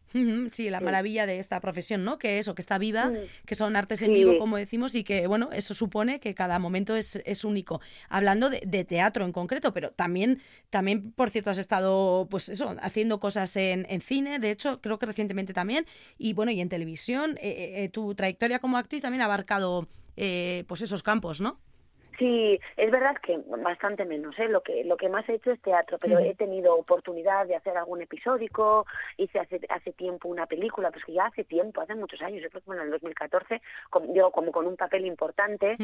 Sí, 0.52 0.68
la 0.68 0.80
maravilla 0.80 1.24
de 1.24 1.38
esta 1.38 1.60
profesión, 1.60 2.04
¿no? 2.04 2.18
Que 2.18 2.38
eso, 2.38 2.54
que 2.54 2.60
está 2.60 2.76
viva, 2.76 3.10
que 3.46 3.54
son 3.54 3.74
artes 3.74 4.02
en 4.02 4.12
vivo, 4.12 4.38
como 4.38 4.58
decimos, 4.58 4.94
y 4.94 5.02
que, 5.02 5.26
bueno, 5.26 5.48
eso 5.52 5.72
supone 5.72 6.20
que 6.20 6.34
cada 6.34 6.58
momento 6.58 6.94
es, 6.94 7.22
es 7.24 7.44
único. 7.44 7.80
Hablando 8.10 8.50
de, 8.50 8.84
teatro 8.84 9.24
en 9.24 9.32
concreto, 9.32 9.72
pero 9.72 9.92
también, 9.92 10.42
también, 10.68 11.12
por 11.12 11.30
cierto, 11.30 11.50
has 11.50 11.58
estado, 11.58 12.26
pues 12.30 12.50
eso, 12.50 12.76
haciendo 12.82 13.18
cosas 13.18 13.56
en, 13.56 13.86
en 13.88 14.02
cine, 14.02 14.38
de 14.40 14.50
hecho, 14.50 14.80
creo 14.82 14.98
que 14.98 15.06
recientemente 15.06 15.54
también, 15.54 15.86
y 16.18 16.34
bueno, 16.34 16.50
y 16.50 16.60
en 16.60 16.68
televisión. 16.68 17.38
Eh, 17.40 17.84
eh, 17.84 17.88
tu 17.88 18.14
trayectoria 18.14 18.58
como 18.58 18.76
actriz 18.76 19.02
también 19.02 19.22
ha 19.22 19.26
abarcado, 19.26 19.88
eh, 20.16 20.64
pues 20.68 20.82
esos 20.82 21.02
campos, 21.02 21.40
¿no? 21.40 21.58
Sí, 22.20 22.60
es 22.76 22.90
verdad 22.90 23.16
que 23.22 23.40
bastante 23.62 24.04
menos, 24.04 24.38
¿eh? 24.38 24.46
Lo 24.46 24.60
que 24.60 24.84
lo 24.84 24.98
que 24.98 25.08
más 25.08 25.26
he 25.26 25.36
hecho 25.36 25.52
es 25.52 25.62
teatro, 25.62 25.96
pero 25.98 26.18
he 26.18 26.34
tenido 26.34 26.76
oportunidad 26.76 27.46
de 27.46 27.56
hacer 27.56 27.74
algún 27.78 28.02
episódico, 28.02 28.84
hice 29.16 29.38
hace 29.38 29.58
hace 29.70 29.92
tiempo 29.92 30.28
una 30.28 30.44
película, 30.44 30.90
pues 30.90 31.02
que 31.06 31.14
ya 31.14 31.24
hace 31.24 31.44
tiempo, 31.44 31.80
hace 31.80 31.94
muchos 31.94 32.20
años, 32.20 32.42
yo 32.42 32.50
creo 32.50 32.60
que 32.60 32.66
bueno, 32.66 32.82
en 32.82 32.88
el 32.88 32.92
2014, 32.92 33.62
como, 33.88 34.12
digo, 34.12 34.30
como 34.32 34.52
con 34.52 34.66
un 34.66 34.76
papel 34.76 35.06
importante 35.06 35.76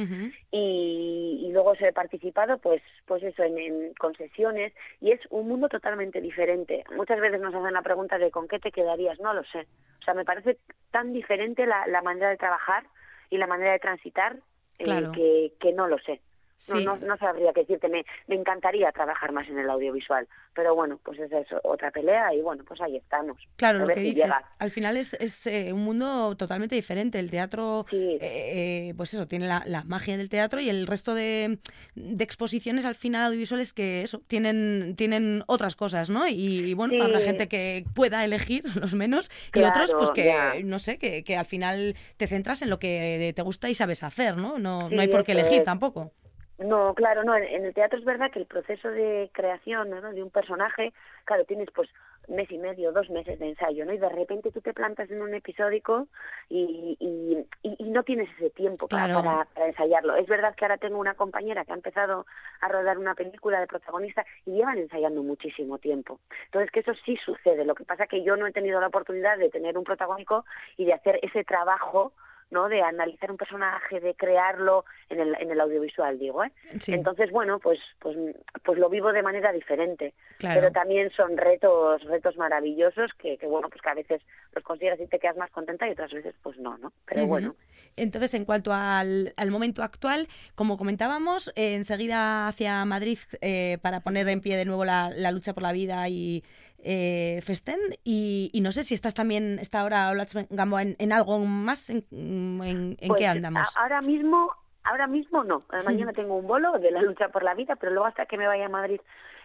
y, 0.51 1.41
y 1.43 1.53
luego 1.53 1.73
he 1.81 1.93
participado 1.95 2.59
pues 2.59 2.83
pues 3.07 3.23
eso 3.23 3.43
en, 3.43 3.57
en 3.57 3.95
concesiones 3.95 4.75
y 5.01 5.13
es 5.13 5.21
un 5.31 5.49
mundo 5.49 5.71
totalmente 5.71 6.21
diferente. 6.21 6.85
Muchas 6.95 7.19
veces 7.19 7.41
nos 7.41 7.55
hacen 7.55 7.73
la 7.73 7.81
pregunta 7.81 8.19
de 8.19 8.31
con 8.31 8.47
qué 8.47 8.59
te 8.59 8.73
quedarías, 8.73 9.19
no 9.21 9.33
lo 9.33 9.43
sé. 9.45 9.67
O 10.01 10.03
sea, 10.03 10.13
me 10.13 10.27
parece 10.27 10.59
tan 10.91 11.15
diferente 11.15 11.65
la, 11.65 11.87
la 11.87 12.03
manera 12.03 12.29
de 12.29 12.37
trabajar 12.37 12.85
y 13.31 13.39
la 13.39 13.47
manera 13.47 13.73
de 13.73 13.79
transitar 13.79 14.37
Claro. 14.79 15.13
que, 15.13 15.55
que 15.59 15.73
no 15.73 15.87
lo 15.87 15.99
sé. 15.99 16.21
Sí. 16.59 16.85
No, 16.85 16.97
no, 16.97 17.07
no 17.07 17.17
sabría 17.19 17.53
qué 17.53 17.61
decirte, 17.61 17.89
me, 17.89 18.05
me 18.29 18.35
encantaría 18.35 18.91
trabajar 18.93 19.31
más 19.33 19.47
en 19.49 19.59
el 19.59 19.69
audiovisual, 19.69 20.27
pero 20.55 20.75
bueno, 20.75 20.99
pues 21.05 21.19
esa 21.21 21.39
es 21.41 21.47
otra 21.65 21.91
pelea 21.91 22.33
y 22.35 22.41
bueno, 22.41 22.65
pues 22.67 22.81
ahí 22.81 22.97
estamos. 22.97 23.37
Claro, 23.57 23.79
A 23.79 23.83
lo 23.83 23.89
que 23.89 23.95
si 23.97 24.01
dices, 24.01 24.25
llega. 24.25 24.43
al 24.59 24.71
final 24.71 24.97
es, 24.97 25.13
es, 25.15 25.47
eh, 25.47 25.73
un 25.73 25.85
mundo 25.85 26.35
totalmente 26.37 26.75
diferente. 26.75 27.19
El 27.19 27.31
teatro, 27.31 27.85
Sí. 27.91 28.19
eh, 28.21 28.89
eh, 28.89 28.95
pues 28.97 29.13
eso, 29.13 29.27
tiene 29.29 29.47
la, 29.47 29.63
la 29.67 29.85
magia 29.85 30.17
del 30.17 30.29
teatro 30.31 30.61
y 30.61 30.71
el 30.71 30.87
resto 30.87 31.15
de, 31.15 31.59
de 31.95 32.25
exposiciones 32.25 32.85
al 32.87 32.95
final 32.95 33.27
audiovisuales 33.27 33.73
que 33.73 34.03
eso, 34.03 34.23
tienen, 34.27 34.95
tienen 34.97 35.45
otras 35.47 35.77
cosas, 35.77 36.09
¿no? 36.11 36.27
Y, 36.27 36.35
y, 36.71 36.75
bueno, 36.75 36.95
Sí. 36.95 37.01
habrá 37.01 37.21
gente 37.21 37.49
que 37.49 37.85
pueda 37.95 38.25
elegir 38.25 38.63
los 38.81 38.95
menos 38.95 39.31
y 39.55 39.63
otros 39.63 39.93
pues 39.95 40.11
que, 40.13 40.25
ya. 40.25 40.55
no 40.65 40.79
sé, 40.79 40.99
que, 40.99 41.23
que 41.23 41.37
al 41.37 41.47
final 41.47 41.97
te 42.17 42.27
centras 42.27 42.63
en 42.63 42.71
lo 42.71 42.79
que 42.79 43.33
te 43.37 43.43
gusta 43.43 43.69
y 43.69 43.75
sabes 43.75 44.03
hacer, 44.03 44.37
¿no? 44.39 44.59
No, 44.59 44.89
no 44.89 45.01
hay 45.03 45.09
por 45.09 45.25
qué 45.25 45.33
elegir 45.33 45.59
es. 45.59 45.65
tampoco. 45.65 46.13
No, 46.59 46.95
claro, 46.95 47.23
no. 47.23 47.35
En, 47.37 47.45
en 47.45 47.65
el 47.67 47.75
teatro 47.75 47.99
es 47.99 48.05
verdad 48.05 48.31
que 48.31 48.39
el 48.39 48.47
proceso 48.47 48.89
de 48.89 49.31
creación 49.33 49.91
¿no? 49.91 50.01
de 50.13 50.23
un 50.23 50.31
personaje, 50.31 50.93
claro, 51.25 51.45
tienes 51.45 51.69
pues 51.75 51.91
mes 52.29 52.51
y 52.51 52.59
medio, 52.59 52.91
dos 52.91 53.09
meses 53.11 53.39
de 53.39 53.51
ensayo, 53.51 53.85
¿no? 53.85 53.93
Y 53.93 53.99
de 53.99 54.09
repente 54.09 54.51
tú 54.51 54.61
te 54.61 54.73
plantas 54.75 55.09
en 55.13 55.23
un 55.23 55.33
episódico 55.35 56.09
y, 56.49 56.97
y, 56.99 57.47
y- 57.63 57.77
y 57.79 57.91
no 57.91 58.03
tienes 58.03 58.29
ese 58.37 58.51
tiempo 58.51 58.89
para- 58.89 59.05
Claro. 59.07 59.23
para, 59.23 59.45
para 59.45 59.67
ensayarlo. 59.69 60.17
Es 60.17 60.27
verdad 60.27 60.55
que 60.57 60.65
ahora 60.65 60.79
tengo 60.79 60.99
una 60.99 61.15
compañera 61.15 61.65
que 61.65 61.73
ha 61.73 61.77
empezado 61.77 62.27
a 62.61 62.69
rodar 62.69 62.99
una 62.99 63.15
película 63.15 63.61
de 63.61 63.69
protagonista 63.69 64.25
y 64.45 64.53
llevan 64.57 64.79
ensayando 64.79 65.23
muchísimo 65.23 65.79
tiempo. 65.79 66.19
Entonces, 66.47 66.73
que 66.73 66.81
eso 66.81 66.95
sí 67.05 67.17
sucede. 67.25 67.65
Lo 67.65 67.77
que 67.77 67.85
pasa 67.85 68.07
que 68.09 68.25
yo 68.25 68.37
no 68.37 68.47
he 68.49 68.53
tenido 68.53 68.81
la 68.81 68.89
oportunidad 68.89 69.39
de 69.39 69.51
tener 69.51 69.79
un 69.79 69.85
protagónico 69.85 70.45
y 70.77 70.85
de 70.87 70.95
hacer 70.95 71.21
ese 71.23 71.45
trabajo 71.45 72.13
¿no? 72.51 72.69
De 72.69 72.83
analizar 72.83 73.31
un 73.31 73.37
personaje, 73.37 74.01
de 74.01 74.15
crearlo 74.15 74.85
en 75.09 75.21
el, 75.21 75.37
en 75.41 75.51
el 75.51 75.61
audiovisual, 75.61 76.19
digo, 76.19 76.45
¿eh? 76.45 76.53
Sí. 76.79 76.93
Entonces, 76.93 77.31
bueno, 77.31 77.59
pues, 77.59 77.79
pues, 77.99 78.17
pues 78.65 78.79
lo 78.79 78.89
vivo 78.89 79.13
de 79.13 79.23
manera 79.23 79.53
diferente. 79.53 80.15
Claro. 80.39 80.61
Pero 80.61 80.73
también 80.73 81.11
son 81.11 81.37
retos, 81.37 82.03
retos 82.05 82.37
maravillosos 82.37 83.13
que, 83.15 83.37
que, 83.39 83.47
bueno, 83.47 83.69
pues 83.69 83.83
que 83.83 83.89
a 83.91 83.95
veces 83.95 84.23
los 84.53 84.65
consigues 84.65 85.01
y 85.01 85.07
te 85.07 85.19
quedas 85.19 85.37
más 85.37 85.51
contenta 85.51 85.89
y 85.89 85.93
otras 85.93 86.13
veces, 86.13 86.35
pues 86.43 86.59
no, 86.59 86.79
¿no? 86.79 86.93
Pero 87.07 87.27
bueno. 87.27 87.55
Entonces, 87.97 88.35
en 88.35 88.45
cuanto 88.45 88.73
al, 88.73 89.33
al 89.37 89.51
momento 89.51 89.83
actual, 89.83 90.29
como 90.55 90.77
comentábamos, 90.77 91.49
eh, 91.57 91.75
enseguida 91.75 92.49
hacia 92.49 92.85
Madrid 92.85 93.19
eh, 93.41 93.79
para 93.83 94.01
poner 94.01 94.29
en 94.29 94.41
pie 94.41 94.57
de 94.57 94.65
nuevo 94.65 94.85
la, 94.85 95.11
la 95.11 95.31
lucha 95.31 95.55
por 95.55 95.63
la 95.63 95.73
vida 95.73 96.09
y 96.09 96.45
eh, 96.87 97.41
Festen. 97.43 97.81
Y, 98.05 98.51
y 98.53 98.61
no 98.61 98.71
sé 98.73 98.85
si 98.85 98.95
estás 98.95 99.15
también, 99.15 99.59
está 99.61 99.81
ahora 99.81 100.11
Olatz 100.11 100.35
Gamboa 100.51 100.83
en, 100.83 100.97
en 100.99 101.13
algo 101.13 101.39
más, 101.41 101.91
en, 101.91 102.05
en, 102.13 102.97
en 103.01 103.09
Pues, 103.09 103.19
qué 103.19 103.27
andamos. 103.27 103.77
ahora 103.77 104.01
mismo, 104.01 104.51
ahora 104.85 105.07
mismo 105.07 105.45
no. 105.45 105.59
Eh, 105.73 105.83
Mañana 105.85 106.13
tengo 106.13 106.37
un 106.37 106.47
bolo 106.47 106.79
de 106.79 106.91
la 106.93 107.03
lucha 107.03 107.29
por 107.29 107.43
la 107.43 107.55
vida, 107.55 107.75
pero 107.77 107.93
luego 107.93 108.07
hasta 108.07 108.27
que 108.27 108.39
me 108.39 108.47
vaya 108.47 108.67
a 108.67 108.71
Madrid 108.71 109.01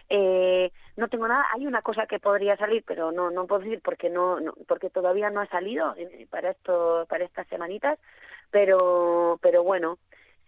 eh, 0.08 0.70
no 0.96 1.08
tengo 1.08 1.26
nada. 1.26 1.44
Hay 1.54 1.66
una 1.66 1.80
cosa 1.80 2.06
que 2.06 2.18
podría 2.18 2.56
salir, 2.56 2.84
pero 2.86 3.12
no 3.12 3.30
no 3.30 3.46
puedo 3.46 3.62
decir 3.62 3.80
porque 3.82 4.10
no, 4.10 4.40
no 4.40 4.52
porque 4.68 4.90
todavía 4.90 5.30
no 5.30 5.40
ha 5.40 5.46
salido 5.46 5.94
eh, 5.96 6.26
para 6.30 6.50
esto 6.50 7.06
para 7.08 7.24
estas 7.24 7.46
semanitas. 7.48 7.98
Pero 8.50 9.38
pero 9.40 9.62
bueno, 9.62 9.98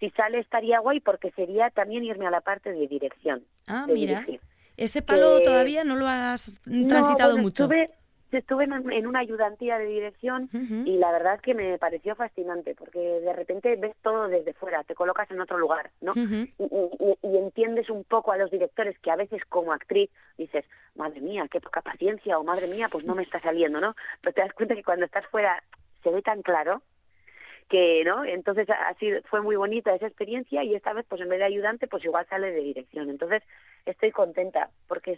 si 0.01 0.11
sale 0.11 0.41
estaría 0.41 0.81
guay 0.81 1.01
porque 1.01 1.31
sería 1.31 1.71
también 1.71 2.05
irme 2.05 2.27
a 2.27 2.31
la 2.31 2.41
parte 2.43 2.73
de 2.73 2.87
dirección. 2.89 3.45
ah, 3.67 3.85
de 3.87 3.95
mira. 3.95 4.21
dirigir. 4.21 4.41
Ese 4.77 5.03
palo 5.03 5.37
que- 5.39 5.45
todavía 5.45 5.85
no 5.85 5.97
lo 5.97 6.09
has 6.09 6.61
No, 6.67 6.89
transitado 6.89 7.33
bueno, 7.33 7.43
mucho. 7.45 7.65
Estuve, 7.65 7.91
estuve 8.33 8.65
en, 8.65 9.07
una 9.07 9.21
ayudantía 9.21 9.79
de 9.79 9.87
dirección 9.87 10.51
y 10.85 10.97
la 10.99 11.13
verdad 11.13 11.41
que 11.41 11.55
me 11.55 11.79
pareció 11.79 12.17
fascinante 12.17 12.75
porque 12.75 12.99
de 12.99 13.33
repente 13.33 13.77
ves 13.77 13.95
todo 14.03 14.27
desde 14.27 14.53
fuera, 14.55 14.83
te 14.83 14.95
colocas 14.97 15.31
en 15.31 15.41
otro 15.41 15.57
lugar, 15.59 15.91
¿no? 16.01 16.13
Y- 16.17 17.17
y 17.23 17.37
entiendes 17.39 17.89
un 17.91 18.03
poco 18.05 18.33
a 18.33 18.37
los 18.37 18.51
directores 18.51 18.99
que 18.99 19.11
a 19.13 19.17
veces 19.17 19.45
como 19.49 19.73
actriz 19.73 20.11
dices, 20.37 20.65
madre 20.97 21.21
mía, 21.21 21.47
qué 21.51 21.61
poca 21.61 21.81
paciencia 21.83 22.39
o 22.39 22.43
madre 22.45 22.67
mía, 22.67 22.89
pues 22.91 23.05
no 23.05 23.15
me 23.15 23.23
está 23.23 23.41
saliendo, 23.41 23.81
¿no? 23.81 23.95
Pero 24.21 24.35
te 24.35 24.41
das 24.41 24.53
cuenta 24.55 24.75
que 24.75 24.83
cuando 24.83 25.05
estás 25.05 25.27
fuera 25.27 25.63
se 26.03 26.11
ve 26.11 26.21
tan 26.23 26.43
claro 26.43 26.83
que, 27.69 28.03
¿no? 28.05 28.25
Entonces 28.25 28.69
así 28.89 29.11
fue 29.31 29.41
muy 29.41 29.57
bonita 29.57 29.95
esa 29.95 30.07
experiencia 30.07 30.63
y 30.65 30.75
esta 30.75 30.93
vez 30.93 31.07
pues 31.09 31.21
en 31.23 31.29
vez 31.29 31.39
de 31.39 31.47
ayudante 31.47 31.87
pues 31.87 32.05
igual 32.05 32.27
sale 32.29 32.51
de 32.51 32.61
dirección. 32.61 33.09
Entonces 33.09 33.43
estoy 33.87 34.11
contenta 34.13 34.71
porque 34.89 35.17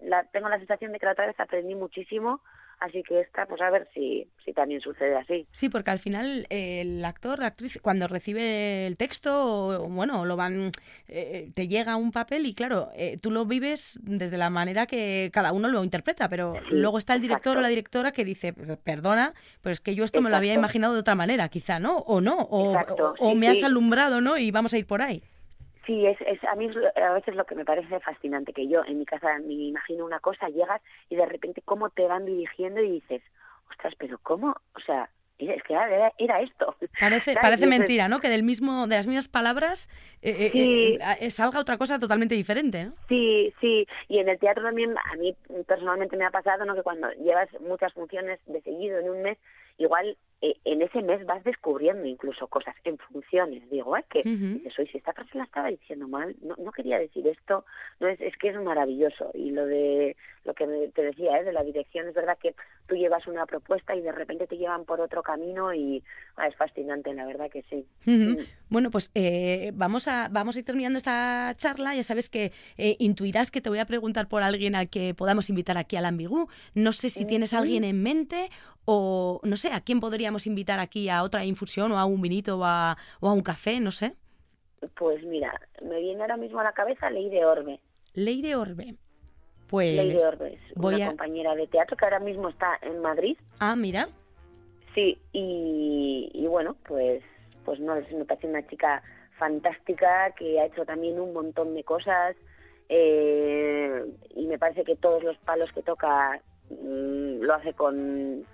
la, 0.00 0.24
tengo 0.32 0.48
la 0.48 0.58
sensación 0.58 0.92
de 0.92 0.98
que 0.98 1.06
la 1.06 1.12
otra 1.12 1.26
vez 1.26 1.38
aprendí 1.40 1.74
muchísimo, 1.74 2.40
así 2.80 3.02
que 3.04 3.20
esta 3.20 3.46
pues 3.46 3.60
a 3.62 3.70
ver 3.70 3.88
si, 3.94 4.28
si 4.44 4.52
también 4.52 4.80
sucede 4.80 5.16
así. 5.16 5.46
Sí, 5.52 5.68
porque 5.68 5.90
al 5.92 5.98
final 5.98 6.46
eh, 6.50 6.80
el 6.82 7.04
actor, 7.04 7.38
la 7.38 7.46
actriz, 7.46 7.78
cuando 7.80 8.08
recibe 8.08 8.86
el 8.86 8.96
texto, 8.96 9.82
o, 9.84 9.88
bueno, 9.88 10.24
lo 10.26 10.36
van, 10.36 10.72
eh, 11.08 11.50
te 11.54 11.68
llega 11.68 11.96
un 11.96 12.10
papel 12.12 12.44
y 12.46 12.54
claro, 12.54 12.90
eh, 12.94 13.18
tú 13.18 13.30
lo 13.30 13.46
vives 13.46 13.98
desde 14.02 14.36
la 14.36 14.50
manera 14.50 14.86
que 14.86 15.30
cada 15.32 15.52
uno 15.52 15.68
lo 15.68 15.84
interpreta, 15.84 16.28
pero 16.28 16.54
Sí, 16.68 16.74
luego 16.74 16.98
está 16.98 17.14
el 17.14 17.20
director 17.20 17.52
exacto. 17.52 17.58
o 17.60 17.62
la 17.62 17.68
directora 17.68 18.12
que 18.12 18.24
dice, 18.24 18.52
perdona, 18.52 19.32
pero 19.62 19.72
es 19.72 19.80
que 19.80 19.94
yo 19.94 20.04
esto 20.04 20.20
me 20.20 20.28
lo 20.30 20.36
había 20.36 20.54
imaginado 20.54 20.94
de 20.94 21.00
otra 21.00 21.14
manera, 21.14 21.48
quizá, 21.48 21.78
¿no? 21.78 21.98
O 21.98 22.20
no, 22.20 22.36
o, 22.50 22.74
Exacto, 22.74 23.14
o- 23.18 23.26
o 23.26 23.30
sí, 23.30 23.36
me 23.36 23.48
has 23.48 23.58
sí. 23.58 23.64
alumbrado, 23.64 24.20
¿no? 24.20 24.36
Y 24.36 24.50
vamos 24.50 24.74
a 24.74 24.78
ir 24.78 24.86
por 24.86 25.02
ahí. 25.02 25.22
Sí, 25.86 26.06
es, 26.06 26.20
es 26.20 26.42
a 26.44 26.54
mí 26.54 26.66
es 26.66 26.76
a 26.96 27.12
veces 27.12 27.34
lo 27.34 27.44
que 27.44 27.54
me 27.54 27.64
parece 27.64 27.98
fascinante, 28.00 28.52
que 28.52 28.68
yo 28.68 28.84
en 28.84 28.98
mi 28.98 29.04
casa 29.04 29.38
me 29.40 29.52
imagino 29.54 30.04
una 30.04 30.20
cosa, 30.20 30.48
llegas 30.48 30.80
y 31.08 31.16
de 31.16 31.26
repente 31.26 31.62
cómo 31.64 31.90
te 31.90 32.06
van 32.06 32.24
dirigiendo 32.24 32.80
y 32.80 32.90
dices, 32.90 33.22
ostras, 33.70 33.94
pero 33.98 34.18
¿cómo? 34.22 34.54
O 34.74 34.80
sea, 34.80 35.08
es 35.38 35.62
que 35.64 35.72
era, 35.72 36.12
era 36.18 36.40
esto. 36.40 36.76
Parece, 37.00 37.32
¿Sabes? 37.32 37.42
parece 37.42 37.66
mentira, 37.66 38.06
¿no? 38.08 38.20
Que 38.20 38.28
del 38.28 38.44
mismo, 38.44 38.86
de 38.86 38.94
las 38.96 39.06
mismas 39.08 39.26
palabras 39.28 39.88
eh, 40.20 40.30
eh, 40.38 40.50
Sí. 40.52 40.58
eh, 40.60 41.16
eh, 41.20 41.30
salga 41.30 41.58
otra 41.58 41.78
cosa 41.78 41.98
totalmente 41.98 42.36
diferente, 42.36 42.84
¿no? 42.84 42.94
Sí, 43.08 43.52
sí, 43.60 43.86
y 44.08 44.18
en 44.18 44.28
el 44.28 44.38
teatro 44.38 44.62
también 44.62 44.94
a 44.96 45.16
mí 45.16 45.34
personalmente 45.66 46.16
me 46.16 46.26
ha 46.26 46.30
pasado, 46.30 46.64
¿no? 46.64 46.74
Que 46.76 46.82
cuando 46.82 47.10
llevas 47.14 47.48
muchas 47.60 47.92
funciones 47.92 48.38
de 48.46 48.60
seguido 48.60 49.00
en 49.00 49.10
un 49.10 49.22
mes, 49.22 49.38
igual 49.78 50.16
en 50.42 50.82
ese 50.82 51.02
mes 51.02 51.24
vas 51.24 51.44
descubriendo 51.44 52.04
incluso 52.04 52.48
cosas 52.48 52.74
en 52.84 52.98
funciones, 52.98 53.68
digo, 53.70 53.96
¿eh? 53.96 54.04
Que 54.10 54.22
dices, 54.24 54.76
oye, 54.78 54.90
si 54.90 54.98
esta 54.98 55.12
frase 55.12 55.38
la 55.38 55.44
estaba 55.44 55.68
diciendo 55.68 56.08
mal, 56.08 56.34
no, 56.42 56.56
no 56.58 56.72
quería 56.72 56.98
decir 56.98 57.26
esto, 57.28 57.64
no 58.00 58.08
es, 58.08 58.20
es 58.20 58.36
que 58.38 58.48
es 58.48 58.60
maravilloso. 58.60 59.30
Y 59.34 59.52
lo 59.52 59.66
de 59.66 60.16
lo 60.44 60.54
que 60.54 60.90
te 60.94 61.02
decía, 61.02 61.38
¿eh? 61.38 61.44
de 61.44 61.52
la 61.52 61.62
dirección, 61.62 62.08
es 62.08 62.14
verdad 62.14 62.36
que 62.42 62.54
tú 62.88 62.96
llevas 62.96 63.26
una 63.26 63.46
propuesta 63.46 63.94
y 63.94 64.00
de 64.00 64.10
repente 64.10 64.46
te 64.46 64.56
llevan 64.56 64.84
por 64.84 65.00
otro 65.00 65.22
camino 65.22 65.72
y 65.72 66.02
ah, 66.36 66.48
es 66.48 66.56
fascinante, 66.56 67.14
la 67.14 67.24
verdad 67.24 67.48
que 67.48 67.62
sí. 67.70 67.86
Mm. 68.04 68.38
Bueno, 68.68 68.90
pues 68.90 69.12
eh, 69.14 69.70
vamos, 69.74 70.08
a, 70.08 70.28
vamos 70.30 70.56
a 70.56 70.58
ir 70.58 70.64
terminando 70.64 70.96
esta 70.96 71.54
charla. 71.56 71.94
Ya 71.94 72.02
sabes 72.02 72.28
que 72.28 72.52
eh, 72.76 72.96
intuirás 72.98 73.50
que 73.52 73.60
te 73.60 73.68
voy 73.68 73.78
a 73.78 73.86
preguntar 73.86 74.28
por 74.28 74.42
alguien 74.42 74.74
al 74.74 74.88
que 74.88 75.14
podamos 75.14 75.48
invitar 75.48 75.78
aquí 75.78 75.96
al 75.96 76.06
Ambigú. 76.06 76.48
No 76.74 76.92
sé 76.92 77.08
si 77.08 77.24
tienes 77.24 77.54
a 77.54 77.58
alguien 77.58 77.84
en 77.84 78.02
mente 78.02 78.48
o 78.84 79.40
no 79.44 79.56
sé, 79.56 79.72
a 79.72 79.80
quién 79.80 80.00
podríamos 80.00 80.31
invitar 80.46 80.80
aquí 80.80 81.08
a 81.08 81.22
otra 81.22 81.44
infusión 81.44 81.92
o 81.92 81.98
a 81.98 82.04
un 82.04 82.20
vinito 82.22 82.58
o 82.58 82.64
a, 82.64 82.96
o 83.20 83.28
a 83.28 83.32
un 83.32 83.42
café, 83.42 83.80
no 83.80 83.90
sé. 83.90 84.14
Pues 84.96 85.22
mira, 85.24 85.52
me 85.82 86.00
viene 86.00 86.22
ahora 86.22 86.36
mismo 86.36 86.60
a 86.60 86.64
la 86.64 86.72
cabeza 86.72 87.08
Leire 87.10 87.44
Orbe. 87.44 87.80
Leire 88.14 88.56
Orbe. 88.56 88.96
Pues. 89.68 89.94
Leire 89.94 90.22
Orbe 90.26 90.54
es 90.54 90.60
voy 90.74 90.96
una 90.96 91.04
a- 91.04 91.08
compañera 91.08 91.54
de 91.54 91.66
teatro 91.66 91.96
que 91.96 92.04
ahora 92.04 92.18
mismo 92.20 92.48
está 92.48 92.78
en 92.82 93.00
Madrid. 93.00 93.36
Ah, 93.60 93.76
mira. 93.76 94.08
Sí, 94.94 95.16
y, 95.32 96.30
y 96.34 96.46
bueno, 96.48 96.76
pues, 96.86 97.22
pues 97.64 97.80
no, 97.80 97.94
es- 97.96 98.10
me 98.12 98.24
parece 98.24 98.46
una 98.48 98.66
chica 98.66 99.02
fantástica 99.38 100.32
que 100.36 100.60
ha 100.60 100.66
hecho 100.66 100.84
también 100.84 101.18
un 101.20 101.32
montón 101.32 101.74
de 101.74 101.82
cosas 101.84 102.36
eh, 102.88 104.04
y 104.36 104.46
me 104.46 104.58
parece 104.58 104.84
que 104.84 104.96
todos 104.96 105.22
los 105.24 105.36
palos 105.38 105.70
que 105.72 105.82
toca 105.82 106.40
mm, 106.70 107.40
lo 107.42 107.54
hace 107.54 107.72
con, 107.72 108.44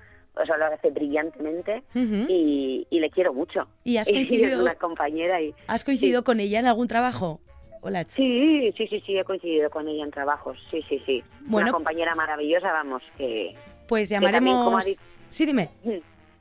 o 0.41 0.47
sea, 0.47 0.57
lo 0.57 0.67
hace 0.67 0.91
brillantemente 0.91 1.83
y, 1.95 2.87
y 2.91 3.01
le 3.01 3.11
quiero 3.11 3.33
mucho. 3.35 3.67
¿Y 3.85 3.97
has 3.97 4.09
es 4.09 4.15
coincidido, 4.15 4.61
una 4.63 4.75
compañera 4.77 5.41
y 5.41 5.55
has 5.67 5.85
coincidido 5.85 6.25
con 6.25 6.41
ella 6.41 6.61
en 6.61 6.67
algún 6.67 6.89
trabajo? 6.89 7.41
Hola, 7.81 8.05
sí, 8.09 8.73
sí, 8.77 8.89
sí, 8.89 9.01
sí, 9.07 9.17
he 9.17 9.25
coincidido 9.25 9.71
con 9.71 9.87
ella 9.89 10.03
en 10.05 10.11
trabajos, 10.11 10.59
sí, 10.71 10.83
sí, 10.89 11.01
sí. 11.07 11.23
Bueno. 11.43 11.67
Una 11.67 11.73
compañera 11.73 12.15
maravillosa, 12.15 12.73
vamos, 12.73 13.03
que 13.17 13.55
Pues 13.87 14.09
también, 14.09 14.31
como 14.31 14.39
ha 14.39 14.81
llamaremos. 14.81 14.85
dicho- 14.85 15.01
Sí, 15.29 15.47
dime. 15.47 15.69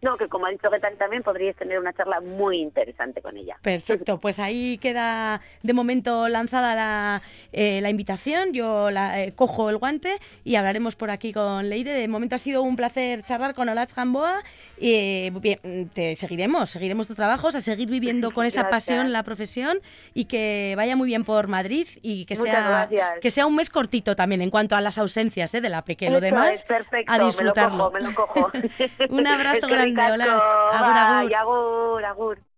No, 0.02 0.16
que 0.18 0.28
como 0.28 0.46
ha 0.46 0.50
dicho 0.50 0.70
Getari 0.70 0.96
también, 0.96 1.24
podríais 1.24 1.56
tener 1.56 1.80
una 1.80 1.94
charla 1.94 2.22
muy 2.22 2.60
interesante 2.60 3.22
con 3.22 3.36
ella. 3.36 3.58
Perfecto, 3.62 4.18
pues 4.22 4.40
ahí 4.40 4.78
queda 4.78 5.42
de 5.64 5.74
momento 5.74 6.28
lanzada 6.28 6.76
la, 6.76 7.22
eh, 7.52 7.82
la 7.82 7.90
invitación, 7.90 8.54
yo 8.54 8.92
la, 8.92 9.24
eh, 9.24 9.34
cojo 9.34 9.70
el 9.70 9.78
guante 9.78 10.18
y 10.44 10.56
hablaremos 10.56 10.96
por 10.96 11.10
aquí 11.10 11.34
con 11.34 11.70
Leire. 11.70 11.94
De 11.94 12.08
momento 12.08 12.36
ha 12.36 12.38
sido 12.38 12.62
un 12.62 12.76
placer 12.76 13.24
charlar 13.24 13.56
con 13.56 13.70
Olach 13.70 13.94
Gamboa 13.94 14.42
y 14.78 15.30
bien, 15.32 15.90
te 15.94 16.16
seguiremos, 16.16 16.70
seguiremos 16.70 17.08
tus 17.08 17.16
trabajos, 17.16 17.56
a 17.56 17.62
seguir 17.62 17.90
viviendo 17.90 18.32
con 18.32 18.46
esa 18.46 18.62
Gracias. 18.62 18.86
pasión 18.86 19.12
la 19.12 19.24
profesión 19.24 19.80
y 20.14 20.26
que 20.26 20.74
vaya 20.78 20.96
muy 20.96 21.08
bien 21.08 21.24
por 21.24 21.48
Madrid 21.48 21.88
y 22.02 22.26
que 22.26 22.36
Muchas 22.36 22.54
sea, 22.54 22.70
gracias. 22.70 23.20
que 23.22 23.32
sea 23.32 23.46
un 23.48 23.56
mes 23.56 23.70
cortito 23.70 24.16
también 24.16 24.42
en 24.42 24.50
cuanto 24.50 24.76
a 24.76 24.82
las 24.82 24.98
ausencias 24.98 25.54
eh, 25.56 25.62
de 25.62 25.70
la 25.70 25.84
peque. 25.84 26.10
Lo 26.10 26.22
demás, 26.22 26.58
es, 26.58 26.66
perfecto, 26.66 27.12
a 27.12 27.20
disfrutarlo. 27.20 27.92
Me 27.92 28.02
lo 28.02 28.14
cojo, 28.14 28.52
me 28.54 28.62
lo 28.62 28.70
cojo. 28.70 29.14
Un 29.14 29.28
abrazo 29.28 29.58
Es 29.58 29.66
que 29.66 29.74
Eskerrik 29.88 30.22
asko. 30.22 30.58
Agur, 30.78 30.96
agur. 31.04 31.30
Bai, 31.30 31.36
agur, 31.42 32.04
agur. 32.12 32.38